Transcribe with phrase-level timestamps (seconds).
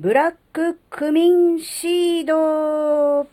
[0.00, 3.26] ブラッククミンシード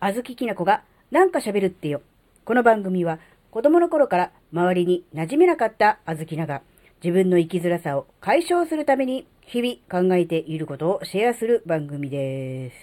[0.00, 2.00] あずききなこがなんか喋るってよ。
[2.46, 3.18] この番組は
[3.50, 6.62] 子供の頃から周りに馴染めなかったあずきなが
[7.04, 12.76] 自分の生きづらさを解消するために日々考えていることをシェアする番組です。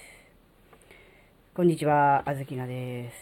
[1.56, 3.16] こんにちは、あずきなです。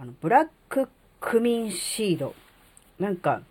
[0.00, 2.32] あの、ブラッククミンシード。
[3.00, 3.42] なんか、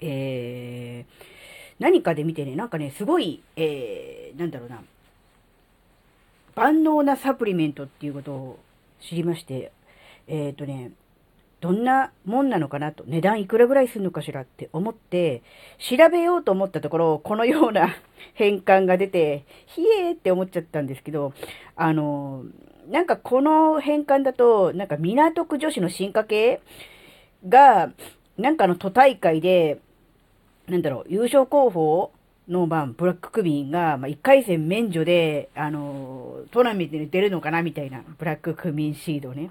[0.00, 1.37] えー、
[1.78, 4.82] 何かで見てね、なんかね、すごい、えー、なんだろうな、
[6.54, 8.58] 万能なサプリメントっていうことを
[9.00, 9.72] 知りまして、
[10.26, 10.90] えっ、ー、とね、
[11.60, 15.42] どんなもんなのかなと、値段いくらぐらいするのかしらって思って、
[15.78, 17.96] 調べようと思ったところ、このような
[18.34, 21.32] 変換が出て、ひえーって思っちゃったんですけど、
[21.74, 22.44] あの、
[22.88, 26.60] なんかこの変換だと、なんか港区女子の進化系
[27.48, 27.92] が、
[28.36, 29.80] なんかの都大会で、
[30.68, 32.12] なんだろう、優勝候補
[32.48, 39.46] の、まあ、ブラッククミンが、まあ、1回戦免除で、あの、トーナメントに出るのかなみたいな、ブラッククミンシードね。
[39.46, 39.50] っ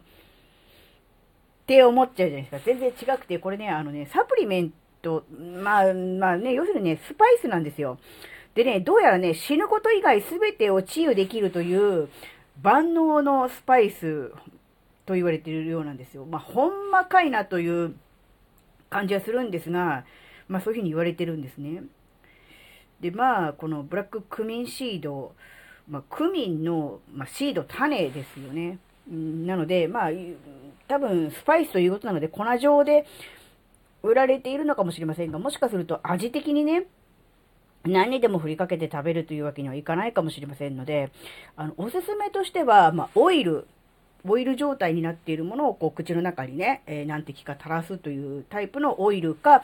[1.68, 2.60] て思っちゃうじゃないですか。
[2.66, 5.26] 全然違くて、これね、あのね、サプリメント、
[5.62, 7.98] まあ、まあね、要するにね、スパイスなんですよ。
[8.56, 12.10] でね、どうやらね、死ぬこと以外全てを治癒できるという
[12.62, 14.32] 万能のスパイス
[15.06, 16.26] と言われているようなんですよ。
[16.26, 17.96] まあ、ほんまかいなという
[18.90, 20.06] 感じはするんですが、
[20.48, 21.84] まあそういうふうに言われてるんですね。
[23.02, 25.34] で、まあ、このブラッククミンシード、
[25.90, 28.80] まあ、クミンの、まあ、シード、種ですよね。
[29.10, 30.10] なので、まあ、
[30.88, 33.06] 多分スパイスということなので、粉状で
[34.04, 36.86] 売られているのかもしれませんが、もしかすると味的にね、
[37.86, 41.12] 何にでも振りかけて食べるというわけにはいかないかもしれませんので、
[41.56, 43.68] あの、おすすめとしては、まあ、オイル、
[44.28, 49.64] オイル状態になっているものをこう口の中にね、えー、何滴か垂らすというタイプのオイルか、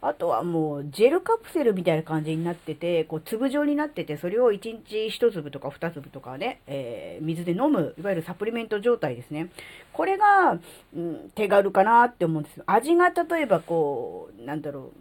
[0.00, 9.48] あとはもうジェルカプセルみたいな感じになってて、こう粒状になってて、それを1日1粒とか2粒とかね、えー、水で飲む、いわゆるサプリメント状態ですね。
[9.92, 10.58] これが、
[10.96, 12.64] うん、手軽かなって思うんですよ。
[12.66, 14.92] 味が例えばこう、なんだろ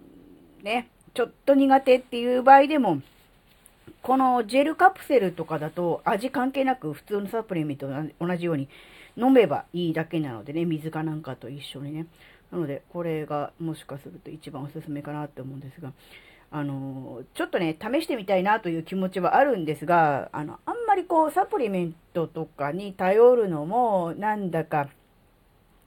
[0.61, 3.01] う、ね、ちょっと苦手っていう場合でも、
[4.01, 7.93] このジェルカプセルとかだと味関係なく普通のサプリメントと
[8.25, 8.67] 同じように
[9.17, 12.07] 飲めばいいだけなのでね、水かなんかと一緒にね。
[12.51, 15.93] なので、これがもしかすると一番おすすめかなって思うんですが、
[16.53, 24.89] あの、ちょっとね、試してみたいなという気持ちはあるんですが、あの、あんまりこう、サプリメントとかに頼るのも、なんだか、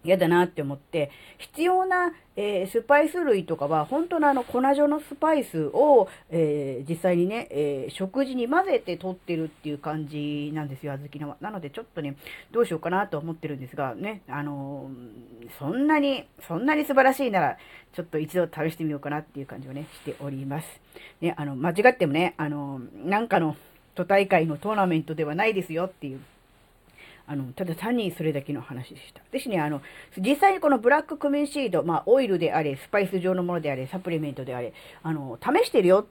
[0.05, 11.37] 嫌だなって思って、必要な、えー、スパイス類とかは、本当のあの粉状のスパイスを、えー、実際にね、えー、食事に混ぜて取ってるっていう感じなんですよ、あずきのは。
[11.41, 12.17] なので、ちょっとね、
[12.53, 14.91] どうしようかなと思ってるんですが、ね、あの
[15.59, 17.57] そんなに、そんなに素晴らしいなら、
[17.93, 20.81] ちょっと一度試してみようかなっていう感じをね、しております。
[21.21, 23.57] ね、あの、間違ってもね、あのなんかの
[23.95, 26.21] 都大会のトーナメントではないですよっていう。
[27.27, 29.23] あの、ただ単にそれだけの話でした。
[29.31, 29.81] ですね、あの、
[30.19, 36.07] 実際にこのブラッククミンシード、まあ、オイルであれ、スパイス状のものであれ、サプリメントであれ、あの、試してるよ、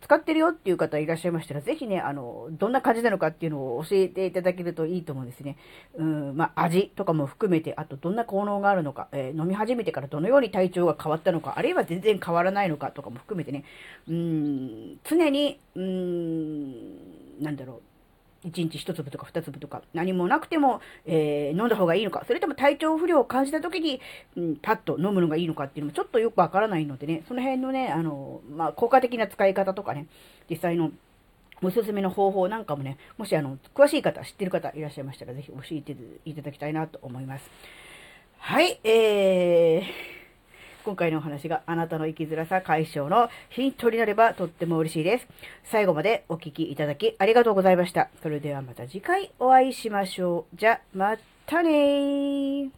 [0.00, 5.56] 使ってるよっていう方いらっしゃいましたら、ぜひね、あの、どんな感じなのかっていうのを教えていただけるといいと思うんですね。
[5.96, 13.64] うん、まあ、味とかも含めて、あとどんな効能があるのか、えー、飲み始めてからどのように体調が変わったのか、あるいは全然変わらないのかとかも含めてね、
[14.08, 17.82] うん、常に、うん、なんだろう、
[18.44, 24.00] 1日1粒とか2粒とか何もなくても、えー、飲んだ方がいいのか、それとも体調不良を感じた時に、
[24.36, 30.06] うん、パッと飲むのがいいのかっていうのもちょっとよくわからないのでね、その辺のね、あの、まあ、効果的な使い方とかね、
[30.48, 30.92] 実際の
[31.62, 37.50] おすすめの方法なんかもね、もしあの、詳しい方、知ってる方いらっしゃいましたら、ぜひ教えていただきたいなと思います。
[38.38, 40.17] はい、えー、
[40.88, 45.26] 今回のお話があなたの生きづらさ解消のヒントになればとっても嬉しいです。
[45.64, 48.08] 最後までお聴きいただきありがとうございました。
[48.22, 50.56] それではまた次回お会いしましょう。
[50.56, 52.77] じゃ、またねー。